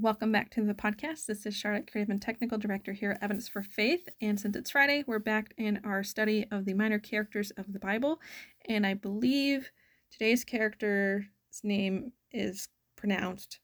[0.00, 1.26] Welcome back to the podcast.
[1.26, 4.08] This is Charlotte Craven, Technical Director here at Evidence for Faith.
[4.20, 7.80] And since it's Friday, we're back in our study of the minor characters of the
[7.80, 8.20] Bible.
[8.68, 9.72] And I believe
[10.12, 11.24] today's character's
[11.64, 13.58] name is pronounced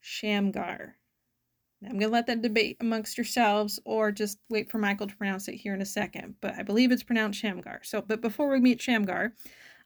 [0.00, 0.96] Shamgar.
[1.80, 5.16] Now, I'm going to let that debate amongst yourselves or just wait for Michael to
[5.16, 6.34] pronounce it here in a second.
[6.40, 7.82] But I believe it's pronounced Shamgar.
[7.84, 9.34] So, but before we meet Shamgar,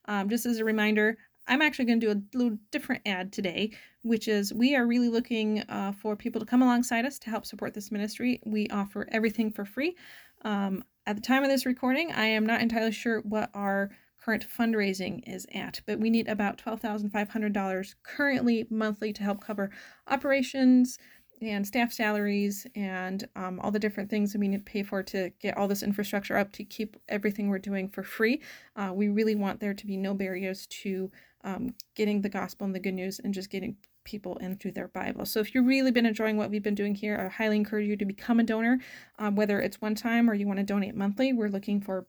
[0.07, 1.19] um, just as a reminder,
[1.51, 3.73] I'm actually going to do a little different ad today,
[4.03, 7.45] which is we are really looking uh, for people to come alongside us to help
[7.45, 8.41] support this ministry.
[8.47, 9.97] We offer everything for free.
[10.43, 13.91] Um, at the time of this recording, I am not entirely sure what our
[14.25, 19.71] current fundraising is at, but we need about $12,500 currently monthly to help cover
[20.07, 20.99] operations
[21.43, 25.03] and staff salaries and um, all the different things that we need to pay for
[25.03, 28.41] to get all this infrastructure up to keep everything we're doing for free.
[28.77, 31.11] Uh, we really want there to be no barriers to
[31.45, 35.25] um, getting the gospel and the good news and just getting people into their Bible.
[35.27, 37.97] So if you've really been enjoying what we've been doing here, I highly encourage you
[37.97, 38.79] to become a donor,
[39.19, 41.33] um, whether it's one time or you want to donate monthly.
[41.33, 42.07] We're looking for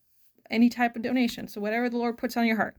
[0.49, 1.47] any type of donation.
[1.47, 2.75] So whatever the Lord puts on your heart.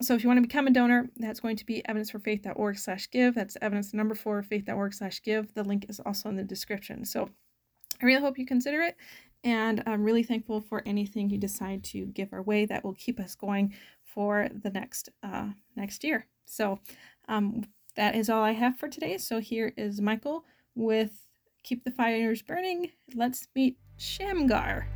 [0.00, 3.34] So if you want to become a donor, that's going to be evidenceforfaith.org slash give.
[3.34, 5.52] That's evidence number four, faith.org slash give.
[5.54, 7.04] The link is also in the description.
[7.04, 7.30] So
[8.00, 8.96] I really hope you consider it.
[9.42, 13.18] And I'm really thankful for anything you decide to give our way that will keep
[13.18, 13.74] us going
[14.14, 16.26] for the next uh, next year.
[16.46, 16.80] So
[17.28, 17.64] um,
[17.96, 19.18] that is all I have for today.
[19.18, 21.12] So here is Michael with
[21.64, 22.90] Keep the Fires Burning.
[23.14, 24.88] Let's meet Shamgar.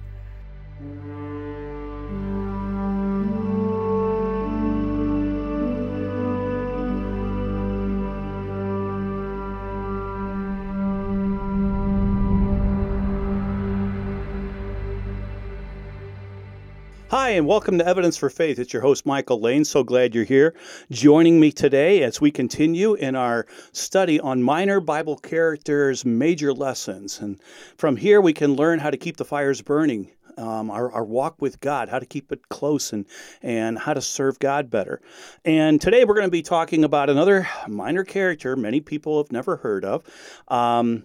[17.13, 18.59] Hi, and welcome to Evidence for Faith.
[18.59, 19.67] It's your host, Michael Lane.
[19.67, 20.55] So glad you're here
[20.91, 27.21] joining me today as we continue in our study on minor Bible characters' major lessons.
[27.21, 27.39] And
[27.77, 30.11] from here, we can learn how to keep the fires burning.
[30.39, 33.05] Um, our, our walk with God, how to keep it close, and,
[33.43, 35.03] and how to serve God better.
[35.45, 39.56] And today we're going to be talking about another minor character many people have never
[39.56, 40.03] heard of.
[40.49, 41.05] Um,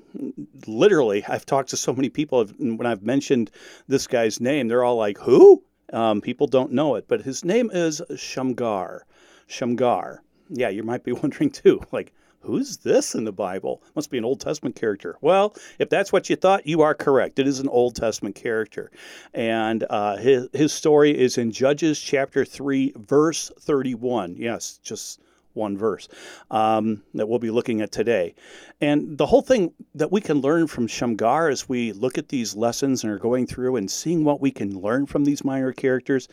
[0.65, 3.51] literally, I've talked to so many people, when I've mentioned
[3.89, 5.65] this guy's name, they're all like, Who?
[5.93, 9.05] Um, people don't know it, but his name is Shamgar.
[9.47, 10.21] Shamgar.
[10.49, 13.81] Yeah, you might be wondering too, like, who's this in the Bible?
[13.95, 15.17] Must be an Old Testament character.
[15.21, 17.39] Well, if that's what you thought, you are correct.
[17.39, 18.91] It is an Old Testament character.
[19.33, 24.35] And uh, his, his story is in Judges chapter 3, verse 31.
[24.37, 25.19] Yes, just
[25.57, 26.07] one verse
[26.51, 28.35] um, that we'll be looking at today.
[28.79, 32.55] And the whole thing that we can learn from Shamgar as we look at these
[32.55, 36.29] lessons and are going through and seeing what we can learn from these minor characters.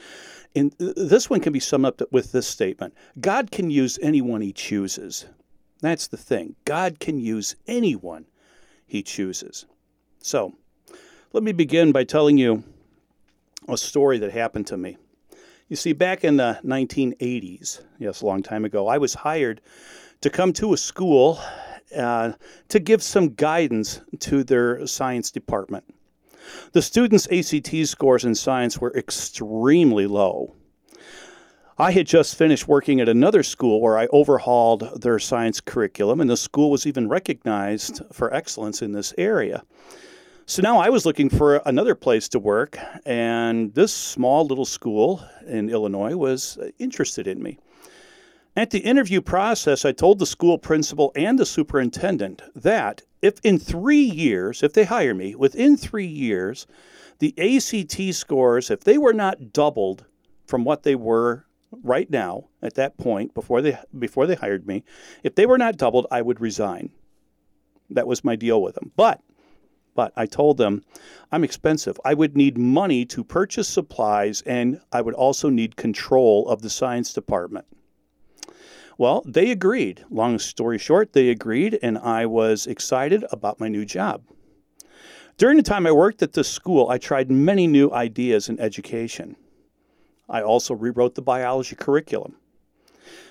[0.55, 4.53] And this one can be summed up with this statement God can use anyone he
[4.53, 5.27] chooses.
[5.81, 6.57] That's the thing.
[6.65, 8.27] God can use anyone
[8.87, 9.67] he chooses.
[10.21, 10.55] So,
[11.33, 12.63] let me begin by telling you
[13.69, 14.97] a story that happened to me.
[15.69, 19.63] You see, back in the 1980s, yes, a long time ago, I was hired
[20.21, 21.41] to come to a school
[21.97, 22.33] uh,
[22.69, 25.85] to give some guidance to their science department.
[26.73, 30.55] The students' ACT scores in science were extremely low.
[31.79, 36.29] I had just finished working at another school where I overhauled their science curriculum, and
[36.29, 39.65] the school was even recognized for excellence in this area.
[40.47, 45.25] So now I was looking for another place to work, and this small little school
[45.47, 47.59] in Illinois was uh, interested in me.
[48.55, 53.59] At the interview process, I told the school principal and the superintendent that if in
[53.59, 56.67] three years, if they hire me, within three years,
[57.21, 60.05] the ACT scores, if they were not doubled
[60.47, 61.47] from what they were
[61.83, 64.85] right now at that point before they before they hired me,
[65.23, 66.91] if they were not doubled, I would resign.
[67.89, 68.93] That was my deal with them.
[68.95, 69.23] But
[69.95, 70.83] but I told them
[71.31, 71.99] I'm expensive.
[72.05, 76.71] I would need money to purchase supplies and I would also need control of the
[76.71, 77.67] science department.
[78.97, 80.05] Well, they agreed.
[80.11, 84.23] Long story short, they agreed, and I was excited about my new job.
[85.37, 89.35] During the time I worked at this school, I tried many new ideas in education.
[90.29, 92.37] I also rewrote the biology curriculum.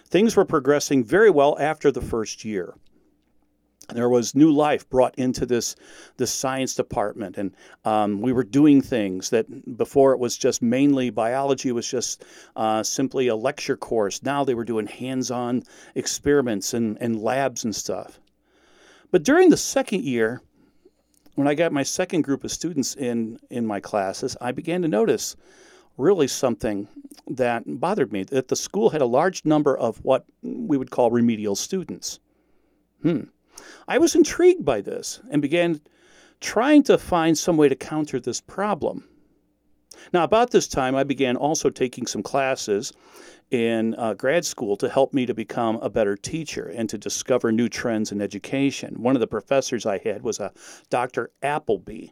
[0.05, 2.75] Things were progressing very well after the first year
[3.89, 5.75] there was new life brought into this
[6.18, 7.38] this science department.
[7.38, 12.24] And um, we were doing things that before it was just mainly biology was just
[12.56, 14.24] uh, simply a lecture course.
[14.24, 15.63] Now they were doing hands-on
[15.95, 18.19] experiments and, and labs and stuff.
[19.12, 20.41] But during the second year
[21.36, 24.88] when i got my second group of students in in my classes i began to
[24.88, 25.36] notice
[25.97, 26.88] really something
[27.27, 31.12] that bothered me that the school had a large number of what we would call
[31.12, 32.19] remedial students.
[33.01, 33.24] Hmm
[33.88, 35.81] I was intrigued by this and began
[36.39, 39.07] trying to find some way to counter this problem.
[40.12, 42.92] Now, about this time, I began also taking some classes
[43.51, 47.51] in uh, grad school to help me to become a better teacher and to discover
[47.51, 49.01] new trends in education.
[49.01, 50.51] One of the professors I had was a
[50.89, 51.31] Dr.
[51.42, 52.07] Appleby,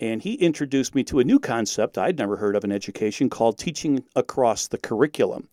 [0.00, 3.58] and he introduced me to a new concept I'd never heard of in education called
[3.58, 5.48] teaching across the curriculum.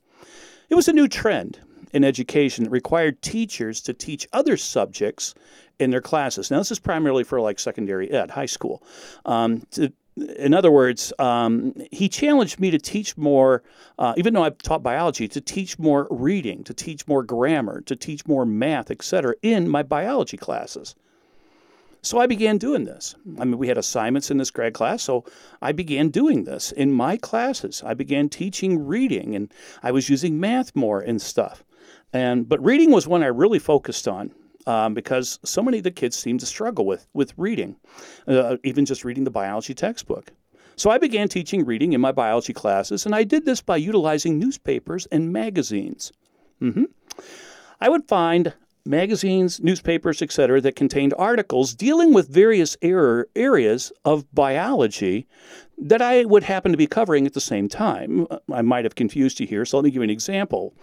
[0.69, 1.59] It was a new trend
[1.95, 5.33] in education that required teachers to teach other subjects
[5.79, 6.51] in their classes.
[6.51, 8.83] Now, this is primarily for like secondary ed, high school,
[9.25, 9.91] um, to
[10.37, 13.63] in other words, um, he challenged me to teach more,
[13.99, 17.97] uh, even though I've taught biology, to teach more reading, to teach more grammar, to
[17.97, 20.95] teach more math, etc., in my biology classes.
[22.01, 23.15] So I began doing this.
[23.39, 25.25] I mean, we had assignments in this grad class, so
[25.61, 27.83] I began doing this in my classes.
[27.85, 29.51] I began teaching reading, and
[29.83, 31.65] I was using math more and stuff.
[32.13, 34.31] And but reading was one I really focused on
[34.67, 37.75] um, because so many of the kids seem to struggle with with reading,
[38.27, 40.31] uh, even just reading the biology textbook.
[40.77, 44.37] So I began teaching reading in my biology classes, and I did this by utilizing
[44.37, 46.11] newspapers and magazines.
[46.61, 46.85] Mm-hmm.
[47.79, 48.53] I would find
[48.85, 55.27] magazines, newspapers, etc., that contained articles dealing with various er- areas of biology
[55.77, 58.27] that I would happen to be covering at the same time.
[58.51, 60.73] I might have confused you here, so let me give you an example.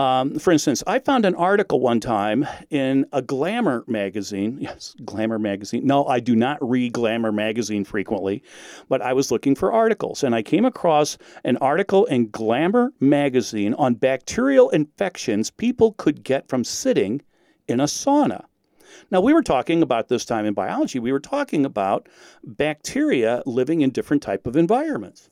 [0.00, 4.56] Um, for instance, I found an article one time in a Glamour magazine.
[4.58, 5.86] Yes, Glamour magazine.
[5.86, 8.42] No, I do not read Glamour magazine frequently,
[8.88, 13.74] but I was looking for articles and I came across an article in Glamour magazine
[13.74, 17.20] on bacterial infections people could get from sitting
[17.68, 18.46] in a sauna.
[19.10, 22.08] Now, we were talking about this time in biology, we were talking about
[22.42, 25.28] bacteria living in different type of environments.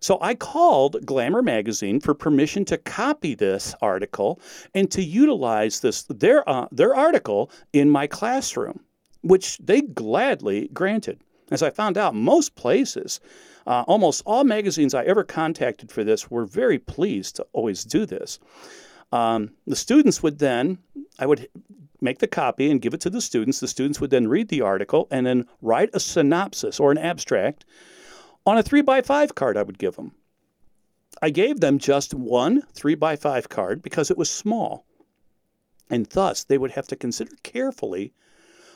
[0.00, 4.40] So I called Glamour magazine for permission to copy this article
[4.74, 8.80] and to utilize this their uh, their article in my classroom,
[9.22, 11.20] which they gladly granted.
[11.50, 13.20] As I found out, most places,
[13.66, 18.04] uh, almost all magazines I ever contacted for this were very pleased to always do
[18.04, 18.40] this.
[19.12, 20.78] Um, the students would then,
[21.20, 21.48] I would
[22.00, 23.60] make the copy and give it to the students.
[23.60, 27.64] The students would then read the article and then write a synopsis or an abstract
[28.46, 30.12] on a 3 by 5 card I would give them.
[31.20, 34.86] I gave them just one 3 by 5 card because it was small.
[35.90, 38.12] And thus, they would have to consider carefully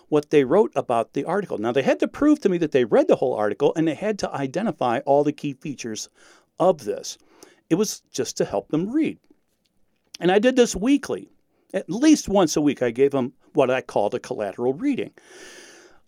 [0.08, 1.58] what they wrote about the article.
[1.58, 3.94] Now, they had to prove to me that they read the whole article and they
[3.94, 6.08] had to identify all the key features
[6.58, 7.16] of this.
[7.68, 9.18] It was just to help them read.
[10.18, 11.28] And I did this weekly.
[11.72, 15.12] At least once a week, I gave them what I called a collateral reading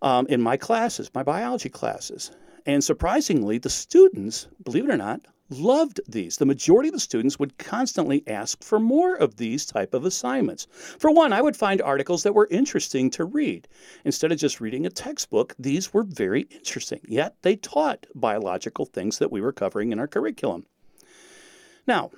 [0.03, 2.33] um, in my classes, my biology classes.
[2.67, 5.21] And surprisingly, the students, believe it or not,
[5.51, 6.37] loved these.
[6.37, 10.67] The majority of the students would constantly ask for more of these type of assignments.
[10.99, 13.69] For one, I would find articles that were interesting to read.
[14.05, 17.01] Instead of just reading a textbook, these were very interesting.
[17.07, 20.67] Yet they taught biological things that we were covering in our curriculum.
[21.87, 22.11] Now,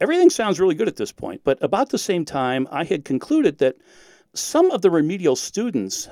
[0.00, 3.58] everything sounds really good at this point, but about the same time, I had concluded
[3.58, 3.76] that
[4.34, 6.08] some of the remedial students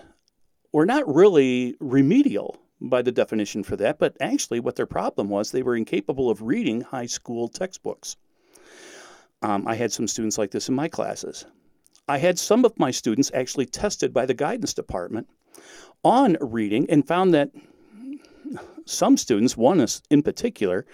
[0.72, 5.50] were not really remedial by the definition for that, but actually, what their problem was,
[5.50, 8.16] they were incapable of reading high school textbooks.
[9.42, 11.46] Um, I had some students like this in my classes.
[12.08, 15.28] I had some of my students actually tested by the guidance department
[16.04, 17.50] on reading and found that
[18.86, 20.86] some students, one in particular,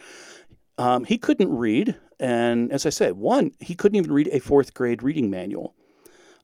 [0.79, 1.97] um, he couldn't read.
[2.19, 5.75] And as I said, one, he couldn't even read a fourth grade reading manual.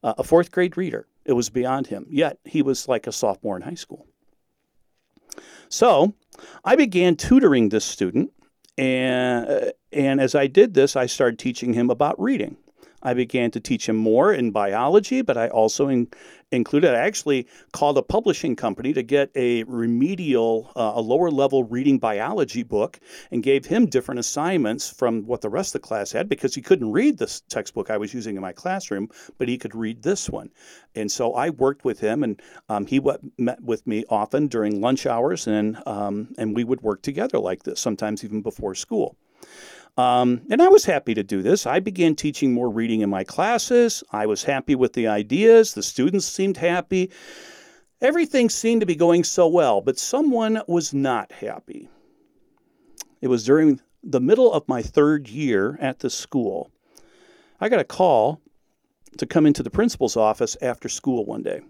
[0.02, 2.06] Uh, a fourth grade reader, it was beyond him.
[2.08, 4.06] Yet he was like a sophomore in high school.
[5.68, 6.14] So
[6.64, 8.32] I began tutoring this student,
[8.78, 12.56] and, uh, and as I did this, I started teaching him about reading.
[13.02, 16.08] I began to teach him more in biology, but I also in,
[16.52, 21.64] included, I actually called a publishing company to get a remedial, uh, a lower level
[21.64, 26.12] reading biology book and gave him different assignments from what the rest of the class
[26.12, 29.58] had because he couldn't read this textbook I was using in my classroom, but he
[29.58, 30.50] could read this one.
[30.94, 34.80] And so I worked with him and um, he w- met with me often during
[34.80, 39.16] lunch hours and, um, and we would work together like this, sometimes even before school.
[39.96, 41.66] Um, and I was happy to do this.
[41.66, 44.02] I began teaching more reading in my classes.
[44.12, 45.74] I was happy with the ideas.
[45.74, 47.10] The students seemed happy.
[48.00, 51.88] Everything seemed to be going so well, but someone was not happy.
[53.20, 56.70] It was during the middle of my third year at the school.
[57.60, 58.40] I got a call
[59.18, 61.60] to come into the principal's office after school one day.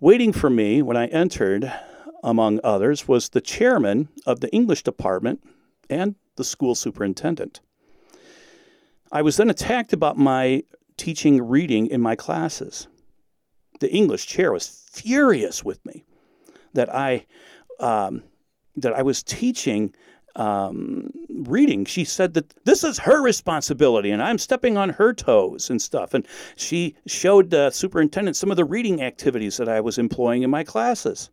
[0.00, 1.72] Waiting for me when I entered,
[2.24, 5.42] among others, was the chairman of the English department
[5.88, 7.60] and the school superintendent.
[9.12, 10.62] I was then attacked about my
[10.96, 12.88] teaching reading in my classes.
[13.80, 16.04] the English chair was furious with me
[16.74, 17.26] that I
[17.78, 18.24] um,
[18.76, 19.94] that I was teaching
[20.36, 21.84] um, reading.
[21.84, 26.14] She said that this is her responsibility and I'm stepping on her toes and stuff.
[26.14, 26.26] And
[26.56, 30.64] she showed the superintendent some of the reading activities that I was employing in my
[30.64, 31.30] classes.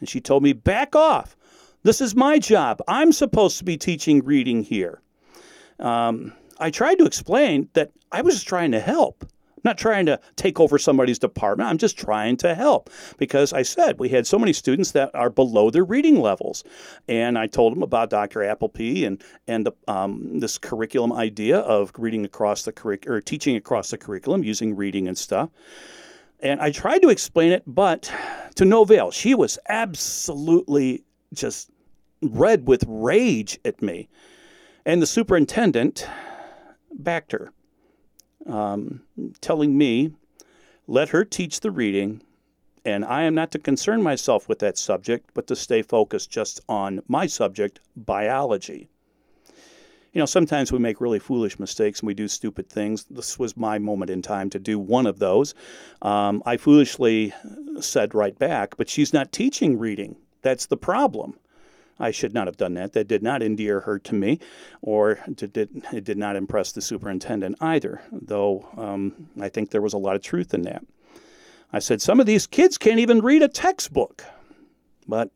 [0.00, 1.36] And she told me, back off.
[1.84, 2.80] This is my job.
[2.88, 5.00] I'm supposed to be teaching reading here.
[5.78, 9.24] Um, I tried to explain that I was trying to help
[9.64, 11.68] not trying to take over somebody's department.
[11.68, 15.30] I'm just trying to help because I said we had so many students that are
[15.30, 16.62] below their reading levels.
[17.08, 18.42] And I told them about Dr.
[18.42, 23.56] Appleby and, and the, um, this curriculum idea of reading across the curriculum or teaching
[23.56, 25.48] across the curriculum using reading and stuff.
[26.40, 28.12] And I tried to explain it, but
[28.56, 29.10] to no avail.
[29.10, 31.70] She was absolutely just
[32.32, 34.08] red with rage at me.
[34.86, 36.06] And the superintendent
[36.92, 37.50] backed her
[38.46, 39.02] um,
[39.40, 40.12] telling me,
[40.86, 42.22] let her teach the reading,
[42.84, 46.60] and I am not to concern myself with that subject, but to stay focused just
[46.68, 48.88] on my subject, biology.
[50.12, 53.04] You know, sometimes we make really foolish mistakes and we do stupid things.
[53.10, 55.54] This was my moment in time to do one of those.
[56.02, 57.32] Um, I foolishly
[57.80, 60.16] said right back, but she's not teaching reading.
[60.42, 61.36] That's the problem.
[61.98, 62.92] I should not have done that.
[62.92, 64.40] That did not endear her to me,
[64.82, 69.92] or did, it did not impress the superintendent either, though um, I think there was
[69.92, 70.84] a lot of truth in that.
[71.72, 74.24] I said, Some of these kids can't even read a textbook.
[75.06, 75.30] But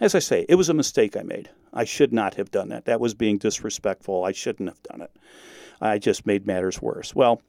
[0.00, 1.50] as I say, it was a mistake I made.
[1.72, 2.84] I should not have done that.
[2.84, 4.24] That was being disrespectful.
[4.24, 5.10] I shouldn't have done it.
[5.80, 7.14] I just made matters worse.
[7.14, 7.42] Well,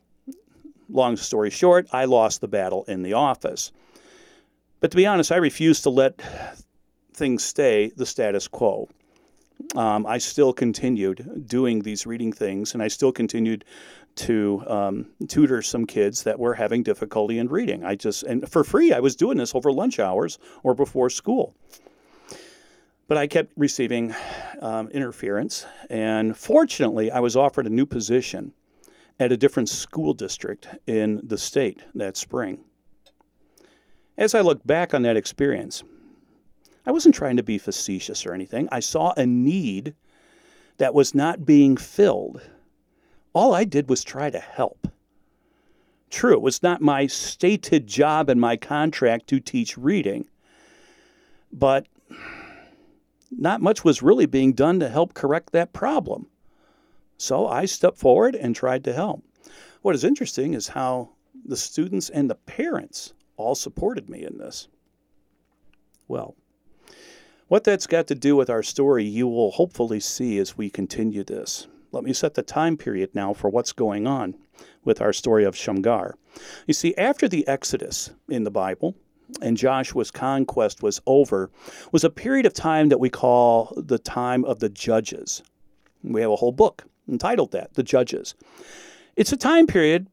[0.89, 3.71] long story short, I lost the battle in the office.
[4.79, 6.21] But to be honest, I refused to let
[7.15, 8.89] things stay the status quo.
[9.75, 13.63] Um, I still continued doing these reading things, and I still continued
[14.15, 17.83] to um, tutor some kids that were having difficulty in reading.
[17.83, 21.55] I just, and for free, I was doing this over lunch hours or before school.
[23.07, 24.13] But I kept receiving
[24.61, 28.53] um, interference, and fortunately, I was offered a new position
[29.19, 32.63] at a different school district in the state that spring.
[34.17, 35.83] As I look back on that experience,
[36.85, 38.69] I wasn't trying to be facetious or anything.
[38.71, 39.95] I saw a need
[40.77, 42.41] that was not being filled.
[43.33, 44.87] All I did was try to help.
[46.09, 50.27] True, it was not my stated job in my contract to teach reading,
[51.51, 51.87] but
[53.31, 56.27] not much was really being done to help correct that problem.
[57.17, 59.23] So I stepped forward and tried to help.
[59.81, 61.09] What is interesting is how
[61.45, 64.67] the students and the parents all supported me in this.
[66.07, 66.35] Well,
[67.47, 71.23] what that's got to do with our story, you will hopefully see as we continue
[71.23, 71.67] this.
[71.91, 74.35] Let me set the time period now for what's going on
[74.83, 76.15] with our story of Shamgar.
[76.67, 78.95] You see, after the Exodus in the Bible,
[79.41, 81.49] and Joshua's conquest was over,
[81.91, 85.41] was a period of time that we call the time of the Judges.
[86.03, 88.35] We have a whole book entitled that, The Judges.
[89.15, 90.07] It's a time period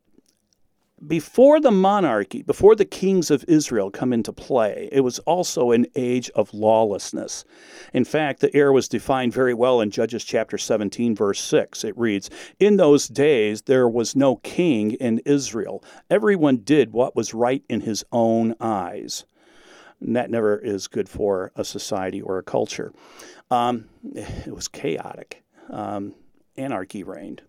[1.06, 5.86] before the monarchy, before the kings of Israel come into play, it was also an
[5.96, 7.44] age of lawlessness.
[7.92, 11.84] In fact, the era was defined very well in Judges chapter 17, verse 6.
[11.84, 12.30] It reads
[12.60, 17.80] In those days there was no king in Israel, everyone did what was right in
[17.80, 19.24] his own eyes.
[20.00, 22.92] And that never is good for a society or a culture.
[23.50, 26.14] Um, it was chaotic, um,
[26.56, 27.42] anarchy reigned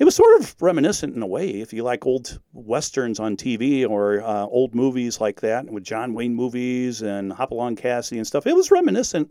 [0.00, 3.86] it was sort of reminiscent in a way, if you like old westerns on TV
[3.86, 8.46] or uh, old movies like that, with John Wayne movies and Hopalong Cassidy and stuff.
[8.46, 9.30] It was reminiscent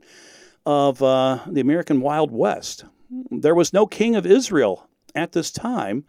[0.67, 2.85] of uh, the American Wild West.
[3.31, 6.05] There was no king of Israel at this time,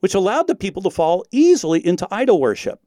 [0.00, 2.80] which allowed the people to fall easily into idol worship.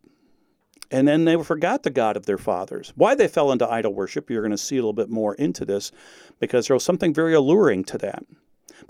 [0.89, 2.91] And then they forgot the God of their fathers.
[2.95, 5.63] Why they fell into idol worship, you're going to see a little bit more into
[5.63, 5.91] this
[6.39, 8.25] because there was something very alluring to that.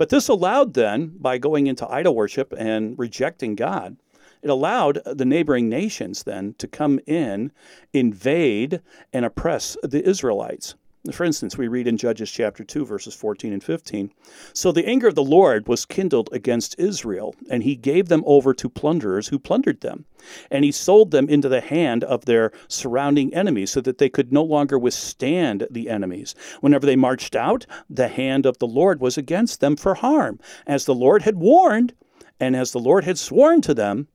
[0.02, 3.98] But this allowed then, by going into idol worship and rejecting God,
[4.42, 7.52] it allowed uh, the neighboring nations then to come in,
[7.94, 8.82] invade,
[9.14, 10.74] and oppress the Israelites.
[11.10, 14.14] For instance, we read in Judges chapter 2, verses 14 and 15.
[14.54, 18.54] So the anger of the Lord was kindled against Israel, and he gave them over
[18.54, 20.06] to plunderers who plundered them.
[20.52, 24.32] And he sold them into the hand of their surrounding enemies, so that they could
[24.32, 26.36] no longer withstand the enemies.
[26.60, 30.86] Whenever they marched out, the hand of the Lord was against them for harm, as
[30.86, 31.96] the Lord had warned,
[32.40, 34.08] and as the Lord had sworn to them,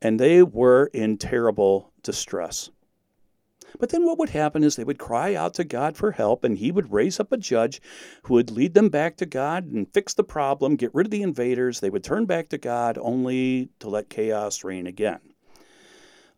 [0.00, 2.70] and they were in terrible distress.
[3.78, 6.58] But then what would happen is they would cry out to God for help, and
[6.58, 7.80] He would raise up a judge
[8.24, 11.22] who would lead them back to God and fix the problem, get rid of the
[11.22, 11.80] invaders.
[11.80, 15.20] They would turn back to God only to let chaos reign again.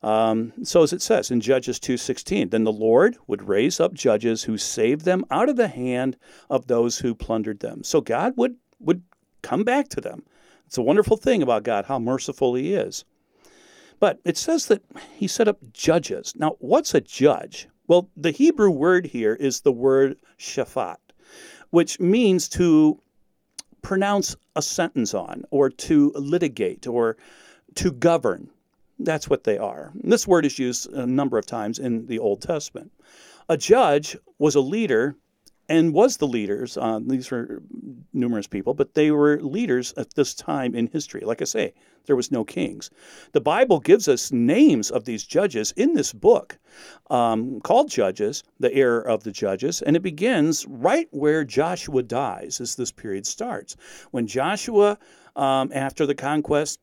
[0.04, 4.42] Um, so as it says in Judges 2:16, then the Lord would raise up judges
[4.42, 6.18] who saved them out of the hand
[6.50, 7.82] of those who plundered them.
[7.82, 9.02] So God would would
[9.40, 10.24] come back to them.
[10.66, 13.06] It's a wonderful thing about God, how merciful He is.
[14.00, 14.82] But it says that
[15.14, 16.34] He set up judges.
[16.36, 17.68] Now, what's a judge?
[17.86, 20.96] Well, the Hebrew word here is the word shafat,
[21.70, 23.00] which means to
[23.82, 27.16] pronounce a sentence on, or to litigate, or
[27.74, 28.48] to govern.
[28.98, 29.92] That's what they are.
[29.94, 32.92] This word is used a number of times in the Old Testament.
[33.48, 35.16] A judge was a leader
[35.68, 36.76] and was the leaders.
[36.76, 37.62] Uh, these were
[38.12, 41.22] numerous people, but they were leaders at this time in history.
[41.22, 41.74] Like I say,
[42.06, 42.90] there was no kings.
[43.32, 46.58] The Bible gives us names of these judges in this book
[47.10, 52.60] um, called Judges, the era of the judges, and it begins right where Joshua dies
[52.60, 53.76] as this period starts.
[54.10, 54.98] When Joshua,
[55.36, 56.80] um, after the conquest,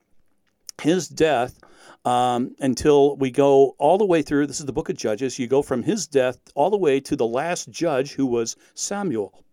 [0.82, 1.60] his death
[2.06, 4.48] um, until we go all the way through.
[4.48, 5.38] This is the book of Judges.
[5.38, 9.44] You go from his death all the way to the last judge, who was Samuel.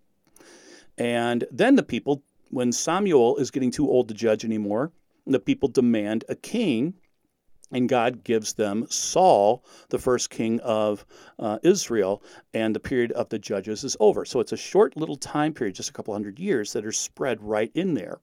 [0.96, 4.90] And then the people, when Samuel is getting too old to judge anymore,
[5.26, 6.94] the people demand a king.
[7.70, 11.04] And God gives them Saul, the first king of
[11.38, 12.22] uh, Israel,
[12.54, 14.24] and the period of the judges is over.
[14.24, 17.42] So it's a short little time period, just a couple hundred years, that are spread
[17.42, 18.20] right in there.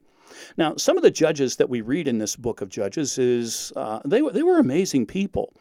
[0.56, 4.00] Now, some of the judges that we read in this book of Judges is uh,
[4.04, 5.52] they they were amazing people.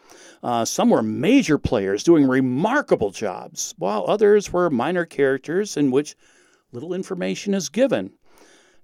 [0.43, 6.15] Uh, some were major players doing remarkable jobs, while others were minor characters in which
[6.71, 8.11] little information is given.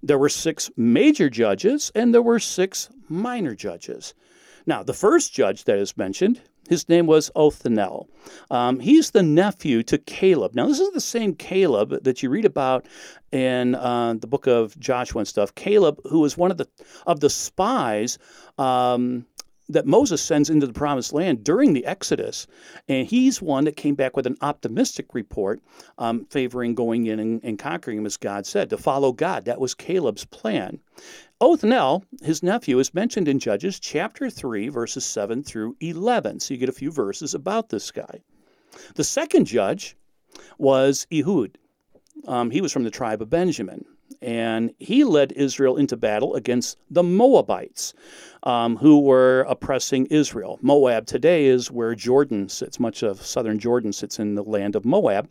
[0.03, 4.13] There were six major judges and there were six minor judges.
[4.65, 6.41] Now, the first judge that is mentioned
[6.72, 8.08] his name was Othniel.
[8.50, 10.56] Um, he's the nephew to Caleb.
[10.56, 12.88] Now, this is the same Caleb that you read about
[13.34, 15.54] in uh, the book of Joshua and stuff.
[15.54, 16.68] Caleb, who was one of the
[17.06, 18.18] of the spies
[18.58, 19.25] um,
[19.68, 22.48] that Moses sends into the promised land during the Exodus.
[22.88, 25.62] And he's one that came back with an optimistic report
[25.98, 29.44] um, favoring going in and, and, conquering him, as God said, to follow God.
[29.44, 30.79] That was Caleb's plan.
[31.42, 36.40] Othniel, his nephew, is mentioned in Judges chapter 3, verses 7 through 11.
[36.40, 38.22] So you get a few verses about this guy.
[38.94, 39.98] The second judge
[40.60, 41.58] was Ehud.
[42.27, 43.86] Um, he was from the tribe of Benjamin
[44.22, 47.94] and he led Israel into battle against the Moabites,
[48.44, 50.60] um, who were oppressing Israel.
[50.62, 54.86] Moab today is where Jordan sits, much of southern Jordan sits in the land of
[54.86, 55.29] Moab,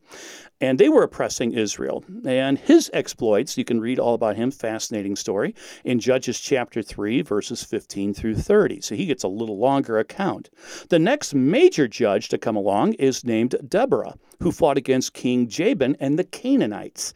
[0.60, 2.04] and they were oppressing Israel.
[2.24, 7.22] And his exploits, you can read all about him, fascinating story, in Judges chapter 3,
[7.22, 8.80] verses 15 through 30.
[8.80, 10.50] So he gets a little longer account.
[10.88, 15.96] The next major judge to come along is named Deborah, who fought against King Jabin
[16.00, 17.14] and the Canaanites.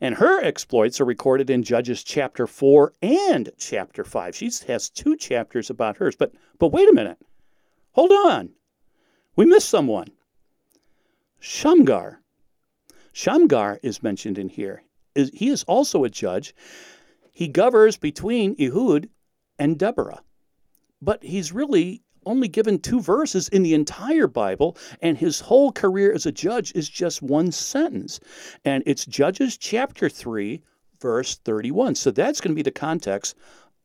[0.00, 4.34] And her exploits are recorded in Judges chapter 4 and chapter 5.
[4.34, 6.16] She has two chapters about hers.
[6.16, 7.18] But but wait a minute.
[7.92, 8.50] Hold on.
[9.36, 10.08] We missed someone.
[11.38, 12.22] Shamgar.
[13.12, 14.82] Shamgar is mentioned in here.
[15.14, 16.54] He is also a judge.
[17.32, 19.08] He governs between Ehud
[19.58, 20.22] and Deborah.
[21.02, 26.12] But he's really only given two verses in the entire Bible, and his whole career
[26.12, 28.20] as a judge is just one sentence.
[28.64, 30.62] And it's Judges chapter 3,
[31.00, 31.94] verse 31.
[31.94, 33.36] So that's going to be the context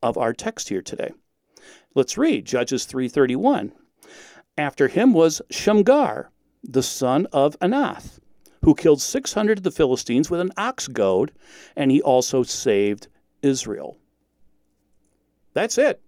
[0.02, 1.12] of our text here today.
[1.94, 3.72] Let's read Judges 3:31.
[4.58, 6.30] After him was Shamgar,
[6.62, 8.18] the son of Anath,
[8.62, 11.32] who killed 600 of the Philistines with an ox goad,
[11.74, 13.08] and he also saved
[13.42, 13.96] Israel.
[15.54, 16.02] That's it.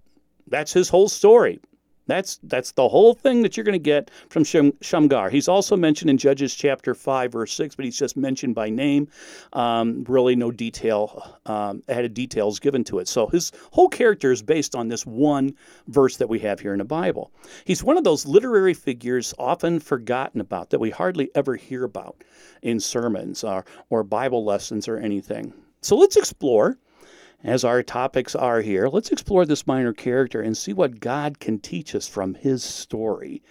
[0.46, 1.60] That's his whole story.
[2.08, 5.30] That's that's the whole thing that you're going to get from Shamgar.
[5.30, 9.06] He's also mentioned in Judges chapter five, verse six, but he's just mentioned by name.
[9.52, 13.06] Um, really, no detail um, added details given to it.
[13.08, 15.54] So his whole character is based on this one
[15.86, 17.30] verse that we have here in the Bible.
[17.64, 22.24] He's one of those literary figures often forgotten about that we hardly ever hear about
[22.62, 25.52] in sermons or, or Bible lessons or anything.
[25.82, 26.78] So let's explore
[27.44, 31.58] as our topics are here, let's explore this minor character and see what God can
[31.58, 33.42] teach us from his story.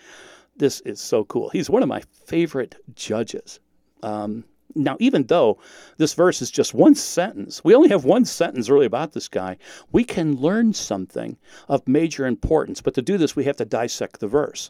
[0.55, 1.49] This is so cool.
[1.49, 3.59] He's one of my favorite judges.
[4.03, 4.43] Um,
[4.75, 5.59] now, even though
[5.97, 9.57] this verse is just one sentence, we only have one sentence really about this guy,
[9.91, 12.81] we can learn something of major importance.
[12.81, 14.69] But to do this, we have to dissect the verse.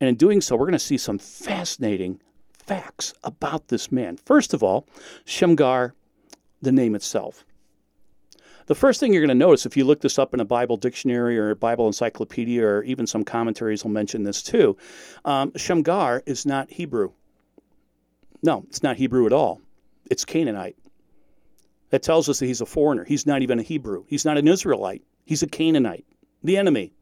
[0.00, 2.20] And in doing so, we're going to see some fascinating
[2.52, 4.16] facts about this man.
[4.16, 4.86] First of all,
[5.24, 5.94] Shamgar,
[6.60, 7.44] the name itself.
[8.68, 10.76] The first thing you're going to notice if you look this up in a Bible
[10.76, 14.76] dictionary or a Bible encyclopedia, or even some commentaries will mention this too,
[15.24, 17.12] um, Shamgar is not Hebrew.
[18.42, 19.62] No, it's not Hebrew at all.
[20.10, 20.76] It's Canaanite.
[21.88, 23.04] That tells us that he's a foreigner.
[23.04, 24.04] He's not even a Hebrew.
[24.06, 25.02] He's not an Israelite.
[25.24, 26.04] He's a Canaanite,
[26.44, 26.92] the enemy.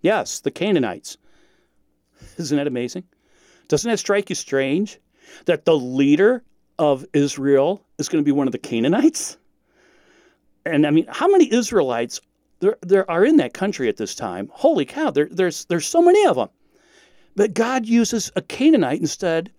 [0.00, 1.18] Yes, the Canaanites.
[2.38, 3.02] Isn't that amazing?
[3.66, 5.00] Doesn't that strike you strange
[5.46, 6.44] that the leader
[6.78, 9.38] of Israel is going to be one of the Canaanites?
[10.66, 12.20] And I mean, how many Israelites
[12.60, 14.48] there, there are in that country at this time?
[14.52, 16.48] Holy cow, there, there's, there's so many of them.
[17.36, 19.50] But God uses a Canaanite instead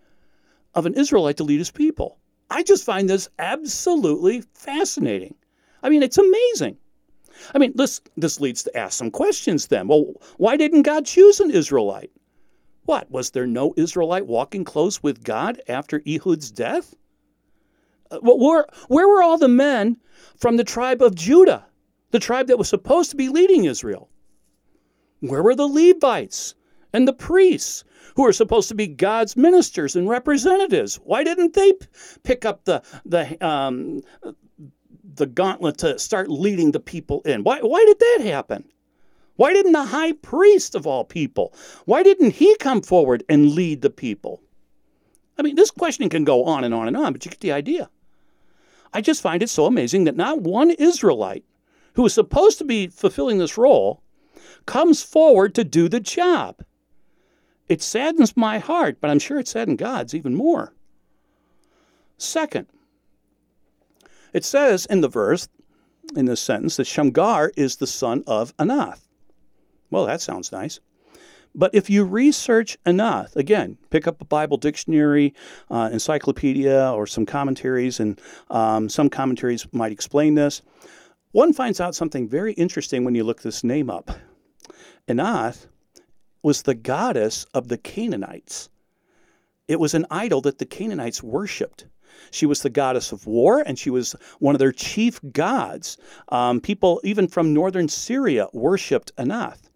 [0.74, 2.18] of an Israelite to lead his people.
[2.50, 5.36] I just find this absolutely fascinating.
[5.84, 6.78] I mean, it's amazing.
[7.54, 9.88] I mean, this, this leads to ask some questions then.
[9.88, 12.12] Well, why didn't God choose an Israelite?
[12.86, 16.96] What, was there no Israelite walking close with God after Ehud's death?
[18.22, 19.98] Where, where were all the men
[20.38, 21.66] from the tribe of Judah,
[22.12, 24.10] the tribe that was supposed to be leading Israel?
[25.20, 26.56] Where were the Levites
[26.94, 27.84] and the priests
[28.16, 30.96] who are supposed to be God's ministers and representatives?
[30.98, 31.74] Why didn't they
[32.24, 34.02] pick up the, the, um,
[35.16, 37.44] the gauntlet to start leading the people in?
[37.44, 38.66] Why, why did that happen?
[39.36, 41.54] Why didn't the high priest of all people?
[41.86, 44.42] Why didn't he come forward and lead the people?
[45.38, 47.52] I mean, this questioning can go on and on and on, but you get the
[47.52, 47.90] idea.
[48.96, 51.44] I just find it so amazing that not one Israelite
[51.96, 54.02] who is supposed to be fulfilling this role
[54.66, 56.64] comes forward to do the job.
[57.68, 60.74] It saddens my heart, but I'm sure it saddened God's even more.
[62.18, 62.68] Second,
[64.32, 65.50] it says in the verse,
[66.16, 69.02] in this sentence, that Shamgar is the son of Anath.
[69.92, 70.80] Well, that sounds nice.
[71.58, 75.34] But if you research enough, again, pick up a Bible dictionary,
[75.72, 80.62] uh, encyclopedia, or some commentaries, and um, some commentaries might explain this.
[81.32, 84.12] One finds out something very interesting when you look this name up.
[85.08, 85.68] Anath
[86.44, 88.70] was the goddess of the Canaanites.
[89.68, 91.88] It was an idol that the Canaanites worshipped.
[92.32, 95.98] She was the goddess of war, and she was one of their chief gods.
[96.30, 99.70] Um, people, even from northern Syria, worshipped Anath.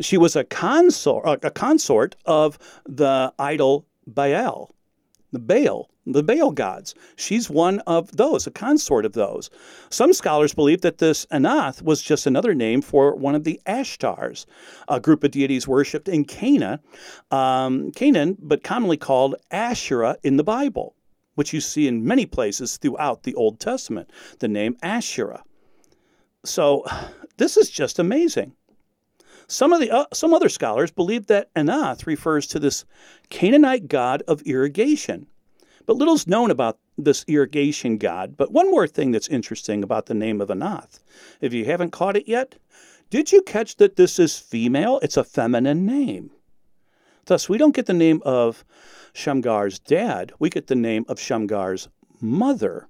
[0.00, 4.74] She was a consort, a consort of the idol Baal,
[5.32, 6.94] the Baal, the Baal gods.
[7.16, 9.50] She's one of those, a consort of those.
[9.90, 14.46] Some scholars believe that this Anath was just another name for one of the Ashtars,
[14.88, 16.80] a group of deities worshipped in Canaan,
[17.30, 20.94] um, Canaan, but commonly called Asherah in the Bible,
[21.34, 25.42] which you see in many places throughout the Old Testament, the name Asherah.
[26.44, 26.86] So
[27.36, 28.54] this is just amazing.
[29.50, 32.84] Some of the uh, some other scholars believe that Anath refers to this
[33.30, 35.26] Canaanite god of irrigation.
[35.86, 38.36] But little's known about this irrigation god.
[38.36, 41.00] But one more thing that's interesting about the name of Anath,
[41.40, 42.56] if you haven't caught it yet,
[43.08, 45.00] did you catch that this is female?
[45.02, 46.30] It's a feminine name.
[47.24, 48.66] Thus, we don't get the name of
[49.14, 51.88] Shamgar's dad, we get the name of Shamgar's
[52.20, 52.88] mother.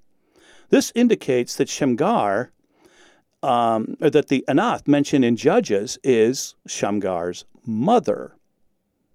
[0.70, 2.50] This indicates that Shamgar
[3.42, 8.34] um, that the Anath mentioned in Judges is Shamgar's mother.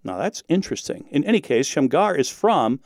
[0.03, 1.05] Now that's interesting.
[1.11, 2.79] In any case, Shamgar is from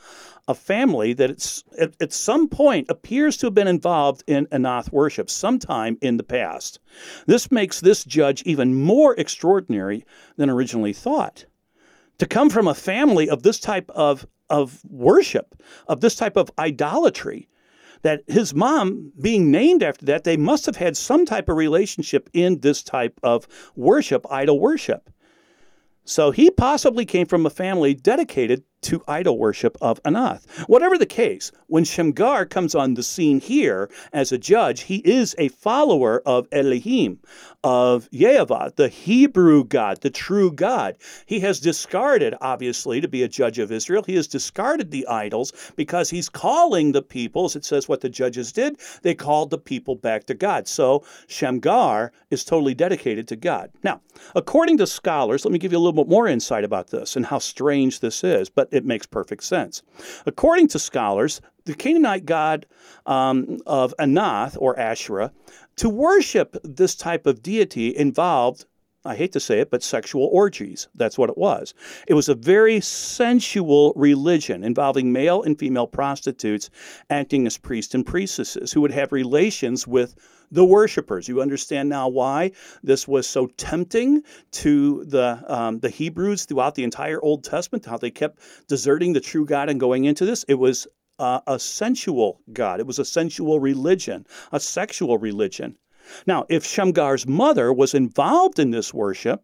[0.47, 5.29] a family that at, at, some point appears to have been involved in Anath worship
[5.29, 6.79] sometime in the past.
[7.25, 10.05] This makes this judge even more extraordinary
[10.37, 11.45] than originally thought.
[12.19, 16.49] To come from a family of this type of, of worship, of this type of
[16.57, 17.49] idolatry,
[18.01, 22.29] that his mom being named after that, they must have had some type of relationship
[22.33, 25.09] in this type of worship, idol worship.
[26.05, 30.47] So he possibly came from a family dedicated to idol worship of Anath.
[30.69, 35.35] Whatever the case, when Shamgar comes on the scene here as a judge, he is
[35.37, 37.19] a follower of Elohim,
[37.65, 40.95] of Yehovah, the Hebrew God, the true God.
[41.25, 45.51] He has discarded, obviously, to be a judge of Israel, he has discarded the idols
[45.75, 49.57] because he's calling the people, as it says what the judges did, they called the
[49.57, 50.65] people back to God.
[50.67, 53.69] So Shamgar is totally dedicated to God.
[53.83, 53.99] Now,
[54.33, 57.25] according to scholars, let me give you a little bit more insight about this and
[57.25, 58.49] how strange this is.
[58.49, 59.83] But it makes perfect sense.
[60.25, 62.65] According to scholars, the Canaanite god
[63.05, 65.31] um, of Anath or Asherah,
[65.77, 68.65] to worship this type of deity involved
[69.07, 70.89] I hate to say it, but sexual orgies.
[70.93, 71.73] That's what it was.
[72.07, 76.69] It was a very sensual religion involving male and female prostitutes
[77.09, 80.15] acting as priests and priestesses who would have relations with
[80.51, 81.27] the worshippers.
[81.27, 82.51] You understand now why
[82.83, 87.85] this was so tempting to the um, the Hebrews throughout the entire Old Testament.
[87.85, 90.43] How they kept deserting the true God and going into this.
[90.47, 90.87] It was
[91.19, 92.79] uh, a sensual God.
[92.79, 95.77] It was a sensual religion, a sexual religion.
[96.25, 99.43] Now, if Shamgar's mother was involved in this worship,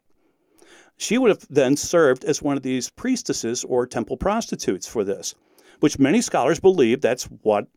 [0.98, 5.36] she would have then served as one of these priestesses or temple prostitutes for this,
[5.80, 7.68] which many scholars believe that's what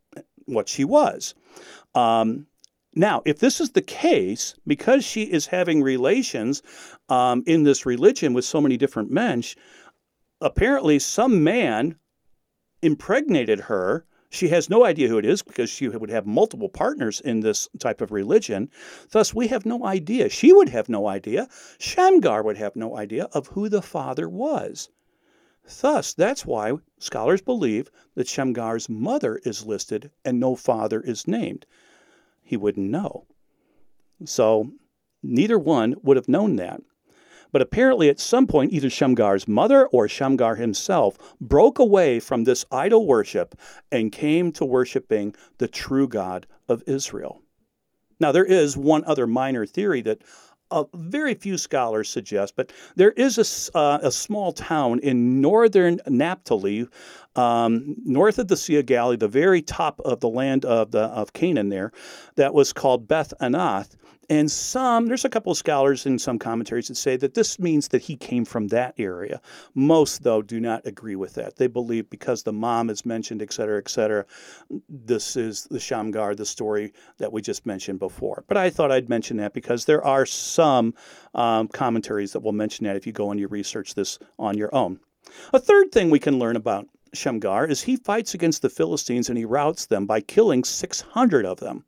[0.44, 1.34] what she was.
[1.94, 2.46] Um,
[2.98, 6.62] now, if this is the case, because she is having relations
[7.10, 9.54] um, in this religion with so many different men, she,
[10.40, 11.98] apparently, some man
[12.80, 14.06] impregnated her.
[14.30, 17.68] She has no idea who it is because she would have multiple partners in this
[17.78, 18.70] type of religion.
[19.10, 20.30] Thus, we have no idea.
[20.30, 21.50] She would have no idea.
[21.78, 24.88] Shamgar would have no idea of who the father was.
[25.82, 31.66] Thus, that's why scholars believe that Shamgar's mother is listed and no father is named.
[32.46, 33.26] He wouldn't know.
[34.24, 34.70] So,
[35.20, 36.80] neither one would have known that.
[37.50, 42.64] But apparently, at some point, either Shamgar's mother or Shamgar himself broke away from this
[42.70, 43.58] idol worship
[43.90, 47.42] and came to worshiping the true God of Israel.
[48.20, 50.22] Now, there is one other minor theory that
[50.70, 56.00] uh, very few scholars suggest, but there is a, uh, a small town in northern
[56.06, 56.88] Naphtali,
[57.36, 61.02] um, north of the Sea of Galilee, the very top of the land of, the,
[61.02, 61.92] of Canaan there,
[62.36, 63.96] that was called Beth Anath.
[64.28, 67.88] And some, there's a couple of scholars in some commentaries that say that this means
[67.88, 69.40] that he came from that area.
[69.74, 71.56] Most, though, do not agree with that.
[71.56, 74.26] They believe because the mom is mentioned, et cetera, et cetera,
[74.88, 78.44] this is the Shamgar, the story that we just mentioned before.
[78.48, 80.94] But I thought I'd mention that because there are some
[81.34, 84.74] um, commentaries that will mention that if you go and you research this on your
[84.74, 84.98] own.
[85.52, 89.38] A third thing we can learn about Shamgar is he fights against the Philistines and
[89.38, 91.84] he routs them by killing 600 of them.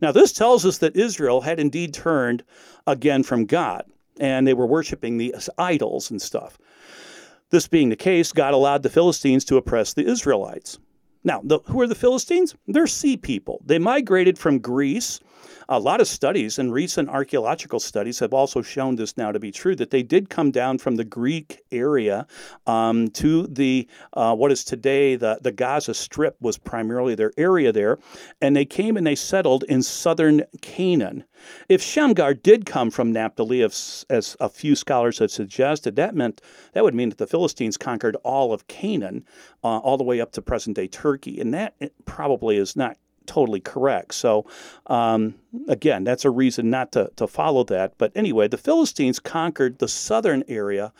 [0.00, 2.44] Now, this tells us that Israel had indeed turned
[2.86, 3.84] again from God,
[4.20, 6.58] and they were worshiping the idols and stuff.
[7.50, 10.78] This being the case, God allowed the Philistines to oppress the Israelites.
[11.24, 12.54] Now, the, who are the Philistines?
[12.66, 13.60] They're sea people.
[13.64, 15.20] They migrated from Greece
[15.68, 19.50] a lot of studies and recent archaeological studies have also shown this now to be
[19.50, 22.26] true that they did come down from the Greek area
[22.66, 27.72] um, to the uh, what is today the, the Gaza Strip was primarily their area
[27.72, 27.98] there,
[28.40, 31.24] and they came and they settled in southern Canaan.
[31.68, 36.40] If Shamgar did come from Naphtali, as, as a few scholars have suggested, that meant
[36.72, 39.24] that would mean that the Philistines conquered all of Canaan,
[39.62, 41.74] uh, all the way up to present day Turkey, and that
[42.04, 42.96] probably is not
[43.28, 44.14] totally correct.
[44.14, 44.46] So,
[44.86, 45.34] um,
[45.68, 47.92] again, that's a reason not to, to follow that.
[47.98, 50.92] But anyway, the Philistines conquered the southern area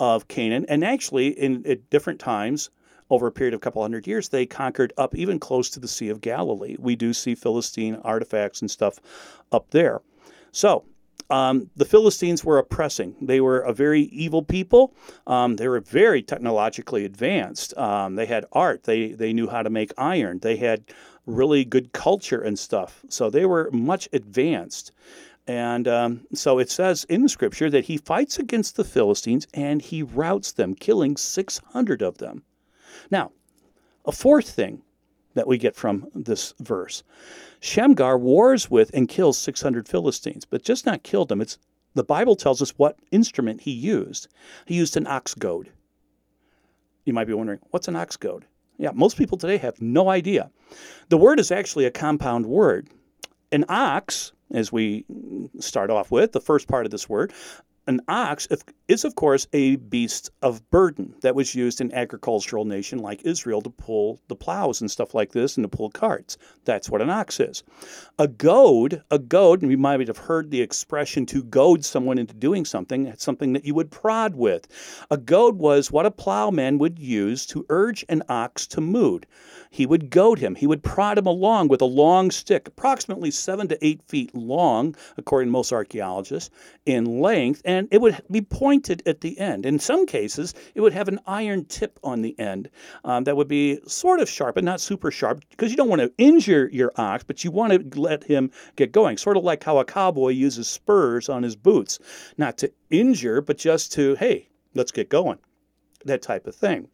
[0.00, 2.70] of Canaan, and actually, in at different times,
[3.10, 5.86] over a period of a couple hundred years, they conquered up even close to the
[5.86, 6.76] Sea of Galilee.
[6.80, 8.98] We do see Philistine artifacts and stuff
[9.52, 10.00] up there.
[10.50, 10.84] So,
[11.30, 13.14] um, the Philistines were oppressing.
[13.20, 14.94] They were a very evil people.
[15.26, 17.76] Um, they were very technologically advanced.
[17.78, 18.84] Um, they had art.
[18.84, 20.40] They they knew how to make iron.
[20.40, 20.84] They had
[21.26, 23.04] really good culture and stuff.
[23.08, 24.92] So they were much advanced.
[25.46, 29.82] And um, so it says in the scripture that he fights against the Philistines and
[29.82, 32.42] he routs them, killing 600 of them.
[33.10, 33.32] Now,
[34.06, 34.82] a fourth thing
[35.34, 37.02] that we get from this verse
[37.60, 41.40] Shamgar wars with and kills 600 Philistines, but just not killed them.
[41.40, 41.58] It's,
[41.94, 44.28] the Bible tells us what instrument he used.
[44.66, 45.70] He used an ox goad.
[47.04, 48.44] You might be wondering, what's an ox goad?
[48.78, 50.50] Yeah, most people today have no idea.
[51.08, 52.88] The word is actually a compound word.
[53.52, 55.04] An ox, as we
[55.60, 57.32] start off with, the first part of this word,
[57.86, 58.46] an ox
[58.86, 63.62] is, of course, a beast of burden that was used in agricultural nation like Israel
[63.62, 66.36] to pull the plows and stuff like this and to pull carts.
[66.64, 67.62] That's what an ox is.
[68.18, 72.34] A goad, a goad, and you might have heard the expression to goad someone into
[72.34, 73.06] doing something.
[73.06, 74.68] It's something that you would prod with.
[75.10, 79.24] A goad was what a plowman would use to urge an ox to move
[79.74, 80.54] he would goad him.
[80.54, 84.94] He would prod him along with a long stick, approximately seven to eight feet long,
[85.16, 86.48] according to most archaeologists,
[86.86, 88.73] in length, and it would be pointed
[89.06, 89.66] at the end.
[89.66, 92.70] In some cases, it would have an iron tip on the end
[93.04, 96.02] um, that would be sort of sharp, but not super sharp, because you don't want
[96.02, 99.16] to injure your ox, but you want to let him get going.
[99.16, 101.98] Sort of like how a cowboy uses spurs on his boots,
[102.38, 105.38] not to injure, but just to, hey, let's get going.
[106.04, 106.88] That type of thing.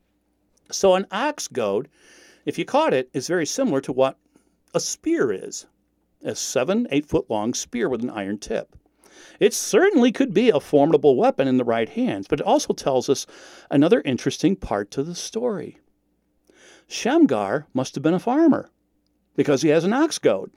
[0.71, 1.89] So an ox goad
[2.47, 4.19] if you caught it, is very similar to what
[4.73, 5.67] a spear is
[6.23, 8.75] a seven, eight foot long spear with an iron tip.
[9.39, 13.09] It certainly could be a formidable weapon in the right hands, but it also tells
[13.09, 13.27] us
[13.71, 15.79] another interesting part to the story.
[16.87, 18.71] Shamgar must have been a farmer
[19.37, 20.51] because he has an ox goad.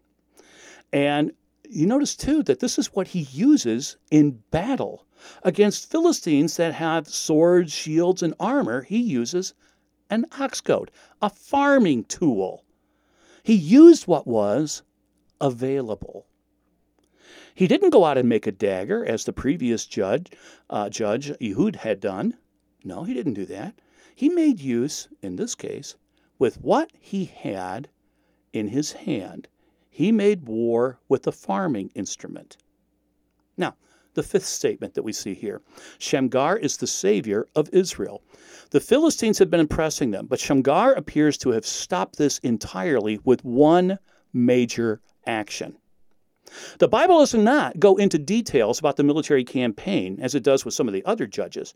[0.92, 1.32] And
[1.70, 5.06] you notice too that this is what he uses in battle
[5.44, 8.82] against Philistines that have swords, shields, and armor.
[8.84, 9.54] He uses
[10.10, 12.64] an ox goad, a farming tool.
[13.44, 14.84] He used what was
[15.42, 16.28] available.
[17.56, 20.32] He didn't go out and make a dagger as the previous judge,
[20.70, 22.38] uh, Judge Ehud had done.
[22.84, 23.76] No, he didn't do that.
[24.16, 25.96] He made use, in this case,
[26.40, 27.90] with what he had
[28.52, 29.48] in his hand.
[29.90, 32.58] He made war with a farming instrument.
[33.58, 33.76] Now,
[34.14, 35.62] the fifth statement that we see here.
[35.98, 38.24] Shamgar is the savior of Israel.
[38.72, 43.44] The Philistines had been impressing them, but Shamgar appears to have stopped this entirely with
[43.44, 43.98] one
[44.34, 45.78] major action.
[46.78, 50.74] The Bible does not go into details about the military campaign as it does with
[50.74, 51.74] some of the other judges,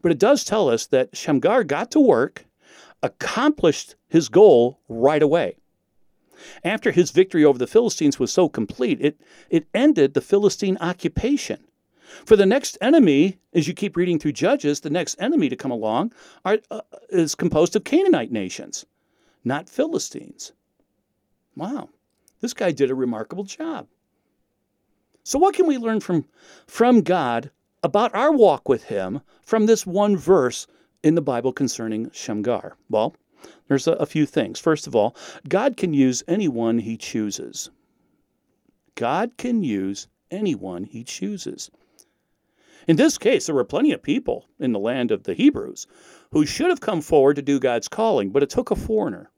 [0.00, 2.44] but it does tell us that Shamgar got to work,
[3.02, 5.56] accomplished his goal right away.
[6.64, 11.64] After his victory over the Philistines was so complete, it, it ended the Philistine occupation.
[12.24, 15.70] For the next enemy, as you keep reading through Judges, the next enemy to come
[15.70, 16.12] along
[16.44, 18.84] are, uh, is composed of Canaanite nations,
[19.44, 20.52] not Philistines.
[21.56, 21.88] Wow,
[22.40, 23.88] this guy did a remarkable job.
[25.24, 26.24] So, what can we learn from,
[26.66, 27.50] from God
[27.82, 30.66] about our walk with Him from this one verse
[31.04, 32.76] in the Bible concerning Shamgar?
[32.90, 33.14] Well,
[33.68, 34.58] there's a, a few things.
[34.58, 35.14] First of all,
[35.48, 37.70] God can use anyone He chooses.
[38.96, 41.70] God can use anyone He chooses.
[42.88, 45.86] In this case, there were plenty of people in the land of the Hebrews
[46.32, 49.30] who should have come forward to do God's calling, but it took a foreigner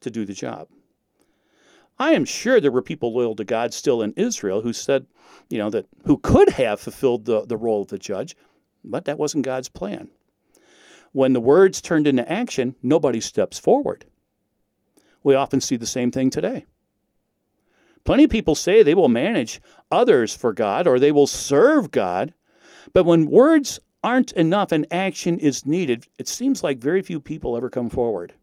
[0.00, 0.68] to do the job.
[1.98, 5.06] I am sure there were people loyal to God still in Israel who said,
[5.50, 8.36] you know, that who could have fulfilled the, the role of the judge,
[8.84, 10.08] but that wasn't God's plan.
[11.12, 14.04] When the words turned into action, nobody steps forward.
[15.22, 16.66] We often see the same thing today.
[18.04, 22.32] Plenty of people say they will manage others for God or they will serve God,
[22.92, 27.56] but when words aren't enough and action is needed, it seems like very few people
[27.56, 28.34] ever come forward.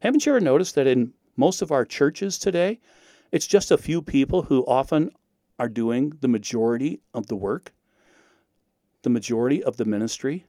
[0.00, 2.80] Haven't you ever noticed that in most of our churches today,
[3.32, 5.10] it's just a few people who often
[5.58, 7.72] are doing the majority of the work,
[9.02, 10.46] the majority of the ministry.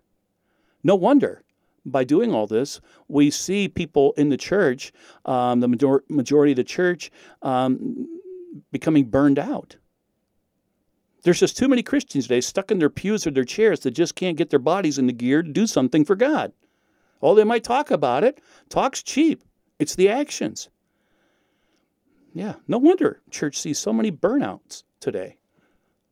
[0.84, 1.44] No wonder.
[1.84, 4.94] By doing all this, we see people in the church,
[5.26, 8.08] um, the major- majority of the church, um,
[8.72, 9.78] becoming burned out.
[11.24, 14.15] There's just too many Christians today stuck in their pews or their chairs that just
[14.15, 16.52] can't get their bodies in the gear to do something for God.
[17.22, 18.41] Oh, they might talk about it.
[18.70, 19.44] Talk's cheap,
[19.82, 20.70] it's the actions.
[22.34, 25.38] Yeah, no wonder church sees so many burnouts today.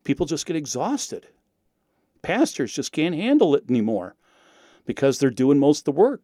[0.03, 1.27] People just get exhausted.
[2.23, 4.15] Pastors just can't handle it anymore
[4.87, 6.21] because they're doing most of the work.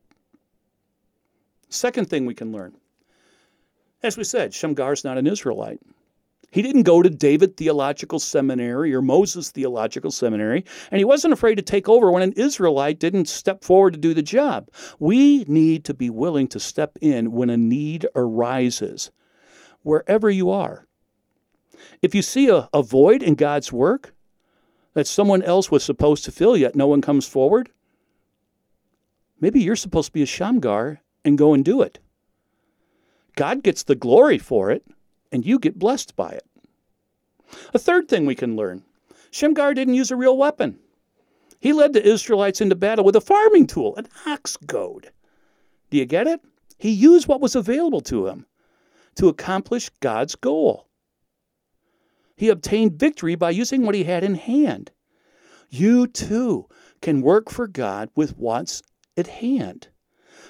[1.69, 2.73] Second thing we can learn.
[4.01, 5.81] As we said, Shamgar's not an Israelite.
[6.51, 11.55] He didn't go to David Theological Seminary or Moses Theological Seminary, and he wasn't afraid
[11.55, 14.69] to take over when an Israelite didn't step forward to do the job.
[14.99, 19.11] We need to be willing to step in when a need arises
[19.83, 20.87] wherever you are.
[22.01, 24.13] If you see a, a void in God's work
[24.93, 27.69] that someone else was supposed to fill, yet no one comes forward,
[29.39, 31.99] maybe you're supposed to be a Shamgar and go and do it.
[33.35, 34.85] God gets the glory for it,
[35.35, 36.45] and you get blessed by it.
[37.73, 38.83] A third thing we can learn
[39.31, 40.79] Shamgar didn't use a real weapon.
[41.59, 45.11] He led the Israelites into battle with a farming tool, an ox goad.
[45.89, 46.39] Do you get it?
[46.77, 48.45] He used what was available to him
[49.15, 50.87] to accomplish God's goal.
[52.37, 54.91] He obtained victory by using what he had in hand.
[55.69, 56.67] You too
[57.01, 58.81] can work for God with what's
[59.17, 59.89] at hand.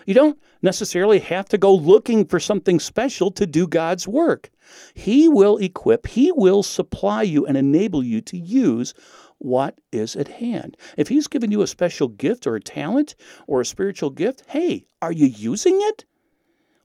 [0.05, 4.51] You don't necessarily have to go looking for something special to do God's work.
[4.93, 8.93] He will equip, He will supply you and enable you to use
[9.39, 10.77] what is at hand.
[10.97, 13.15] If He's given you a special gift or a talent
[13.47, 16.05] or a spiritual gift, hey, are you using it?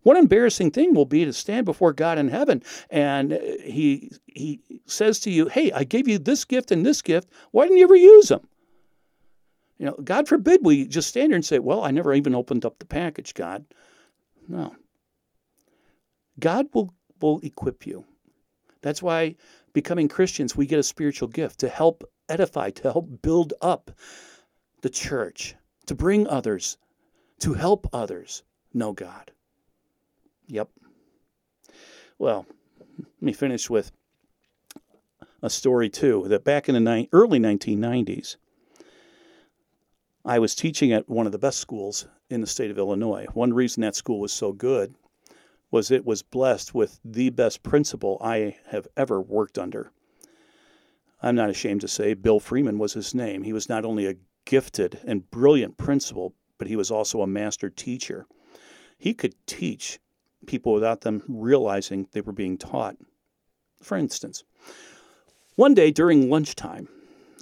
[0.02, 5.20] What embarrassing thing will be to stand before God in heaven and he he says
[5.20, 7.28] to you, "Hey, I gave you this gift and this gift.
[7.50, 8.48] Why didn't you ever use them?"
[9.80, 12.66] You know, God forbid we just stand there and say, "Well, I never even opened
[12.66, 13.64] up the package, God."
[14.46, 14.76] No.
[16.38, 18.04] God will will equip you.
[18.82, 19.36] That's why
[19.72, 23.90] becoming Christians, we get a spiritual gift to help edify, to help build up
[24.82, 25.54] the church,
[25.86, 26.76] to bring others,
[27.38, 28.42] to help others
[28.74, 29.32] know God.
[30.46, 30.68] Yep.
[32.18, 32.44] Well,
[32.98, 33.92] let me finish with
[35.40, 36.26] a story too.
[36.28, 38.36] That back in the ni- early 1990s,
[40.24, 43.26] I was teaching at one of the best schools in the state of Illinois.
[43.32, 44.94] One reason that school was so good
[45.70, 49.92] was it was blessed with the best principal I have ever worked under.
[51.22, 53.44] I'm not ashamed to say Bill Freeman was his name.
[53.44, 57.70] He was not only a gifted and brilliant principal, but he was also a master
[57.70, 58.26] teacher.
[58.98, 60.00] He could teach
[60.46, 62.96] people without them realizing they were being taught.
[63.82, 64.44] For instance,
[65.56, 66.88] one day during lunchtime,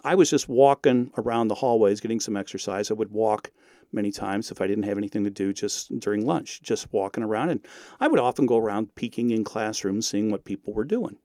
[0.08, 2.90] I was just walking around the hallways getting some exercise.
[2.90, 3.50] I would walk
[3.92, 7.50] many times if I didn't have anything to do just during lunch, just walking around.
[7.50, 7.60] And
[8.00, 11.18] I would often go around peeking in classrooms, seeing what people were doing.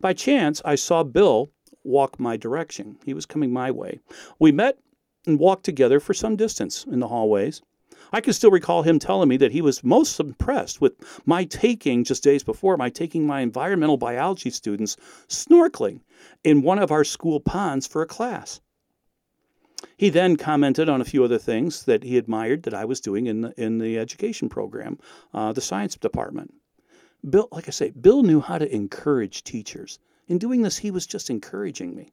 [0.00, 1.50] By chance, I saw Bill
[1.84, 2.96] walk my direction.
[3.04, 4.00] He was coming my way.
[4.38, 4.78] We met
[5.26, 7.60] and walked together for some distance in the hallways.
[8.12, 10.94] I can still recall him telling me that he was most impressed with
[11.26, 14.96] my taking, just days before, my taking my environmental biology students
[15.28, 16.00] snorkeling
[16.44, 18.60] in one of our school ponds for a class.
[19.96, 23.26] He then commented on a few other things that he admired that I was doing
[23.26, 24.98] in the, in the education program,
[25.34, 26.52] uh, the science department.
[27.28, 29.98] Bill, like I say, Bill knew how to encourage teachers.
[30.28, 32.12] In doing this, he was just encouraging me.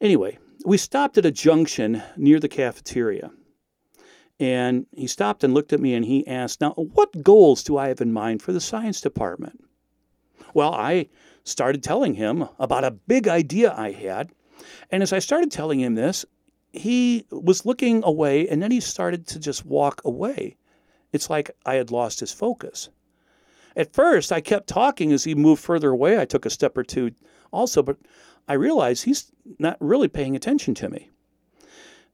[0.00, 3.30] Anyway, we stopped at a junction near the cafeteria.
[4.40, 7.88] And he stopped and looked at me and he asked, Now, what goals do I
[7.88, 9.64] have in mind for the science department?
[10.54, 11.08] Well, I
[11.44, 14.32] started telling him about a big idea I had.
[14.90, 16.24] And as I started telling him this,
[16.72, 20.56] he was looking away and then he started to just walk away.
[21.12, 22.88] It's like I had lost his focus.
[23.76, 26.18] At first, I kept talking as he moved further away.
[26.18, 27.12] I took a step or two
[27.52, 27.98] also, but
[28.48, 31.10] I realized he's not really paying attention to me.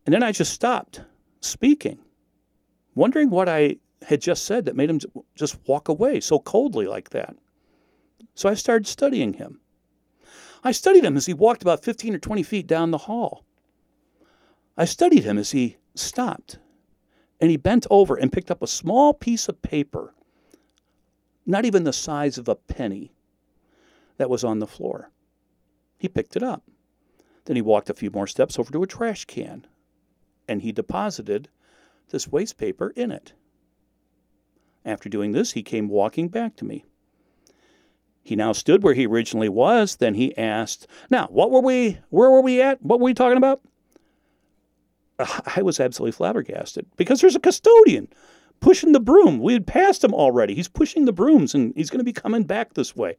[0.05, 1.03] And then I just stopped
[1.41, 1.99] speaking
[3.01, 5.01] wondering what I had just said that made him
[5.35, 7.35] just walk away so coldly like that.
[8.35, 9.61] So I started studying him.
[10.63, 13.47] I studied him as he walked about 15 or 20 feet down the hall.
[14.77, 16.59] I studied him as he stopped
[17.41, 20.15] and he bent over and picked up a small piece of paper,
[21.47, 23.13] not even the size of a penny,
[24.19, 25.11] that was on the floor.
[25.97, 26.65] He picked it up.
[27.47, 29.67] Then he walked a few more steps over to a trash can
[30.47, 31.49] and he deposited
[32.11, 33.33] this waste paper in it.
[34.85, 36.85] After doing this, he came walking back to me.
[38.23, 39.97] He now stood where he originally was.
[39.97, 42.83] Then he asked, Now, what were we, where were we at?
[42.83, 43.61] What were we talking about?
[45.19, 48.09] Uh, I was absolutely flabbergasted because there's a custodian
[48.61, 49.41] pushing the broom.
[49.41, 50.55] We had passed him already.
[50.55, 53.17] He's pushing the brooms and he's going to be coming back this way.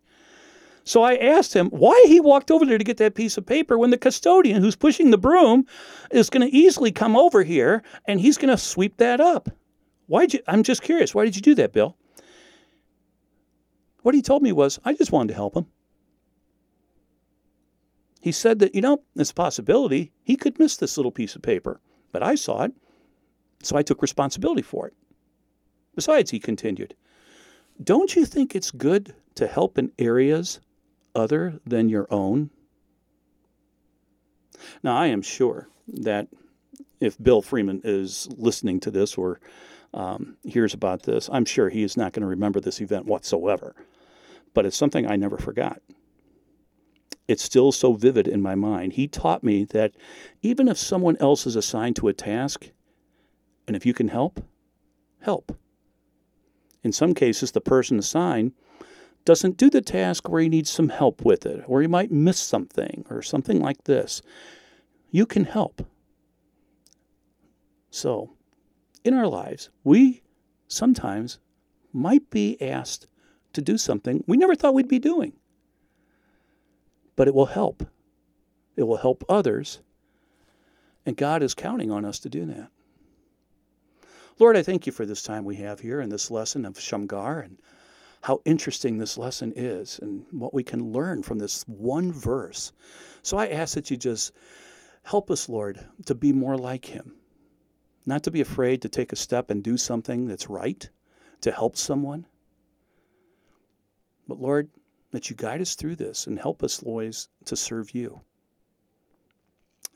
[0.84, 3.78] So I asked him why he walked over there to get that piece of paper
[3.78, 5.66] when the custodian who's pushing the broom
[6.10, 9.50] is going to easily come over here and he's going to sweep that up.
[10.08, 11.14] Why you I'm just curious.
[11.14, 11.96] Why did you do that, Bill?
[14.02, 15.68] What he told me was, I just wanted to help him.
[18.20, 21.42] He said that, you know, it's a possibility he could miss this little piece of
[21.42, 21.80] paper,
[22.12, 22.74] but I saw it,
[23.64, 24.94] so I took responsibility for it.
[25.96, 26.96] Besides, he continued,
[27.84, 30.60] don't you think it's good to help in areas
[31.16, 32.50] other than your own?
[34.84, 36.28] Now, I am sure that
[37.00, 39.40] if Bill Freeman is listening to this or
[39.94, 43.76] um, hears about this, I'm sure he is not going to remember this event whatsoever.
[44.54, 45.82] But it's something I never forgot.
[47.28, 48.94] It's still so vivid in my mind.
[48.94, 49.96] He taught me that
[50.42, 52.70] even if someone else is assigned to a task,
[53.68, 54.44] and if you can help,
[55.22, 55.58] help.
[56.84, 58.54] In some cases, the person assigned
[59.26, 62.40] doesn't do the task where he needs some help with it, or he might miss
[62.40, 64.22] something, or something like this,
[65.12, 65.86] you can help.
[67.90, 68.32] So,
[69.04, 70.22] in our lives, we
[70.68, 71.40] sometimes
[71.92, 73.08] might be asked
[73.54, 75.34] to do something we never thought we'd be doing.
[77.16, 77.86] But it will help.
[78.76, 79.80] It will help others.
[81.06, 82.70] And God is counting on us to do that.
[84.40, 87.42] Lord, I thank you for this time we have here in this lesson of Shamgar
[87.42, 87.60] and
[88.22, 92.72] how interesting this lesson is and what we can learn from this one verse.
[93.24, 94.32] So I ask that you just
[95.04, 97.16] help us, Lord, to be more like him,
[98.06, 100.88] not to be afraid to take a step and do something that's right,
[101.42, 102.26] to help someone.
[104.28, 104.70] But Lord,
[105.12, 107.16] that you guide us through this and help us, Lord,
[107.46, 108.22] to serve you.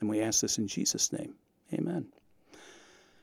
[0.00, 1.34] And we ask this in Jesus' name.
[1.72, 2.06] Amen.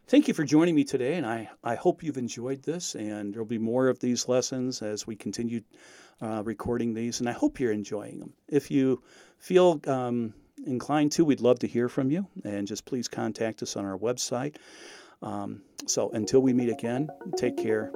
[0.06, 2.96] Thank you for joining me today, and I, I hope you've enjoyed this.
[2.96, 5.62] And there'll be more of these lessons as we continue
[6.22, 8.34] uh, recording these, and I hope you're enjoying them.
[8.50, 9.02] If you
[9.40, 10.34] feel um,
[10.66, 13.98] inclined to, we'd love to hear from you, and just please contact us on our
[13.98, 14.58] website.
[15.22, 17.92] Um, so until we meet again, take care,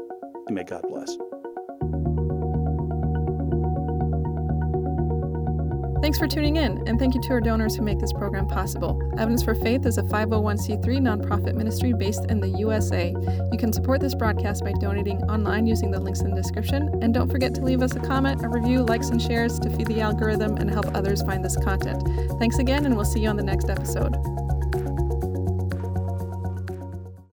[0.47, 1.16] and may God bless.
[6.08, 8.97] Thanks for tuning in, and thank you to our donors who make this program possible.
[9.18, 13.14] Evidence for Faith is a 501c3 nonprofit ministry based in the USA.
[13.51, 17.14] You can support this broadcast by donating online using the links in the description, and
[17.14, 19.99] don't forget to leave us a comment, a review, likes, and shares to feed the
[19.99, 22.01] algorithm and help others find this content.
[22.39, 24.16] Thanks again, and we'll see you on the next episode.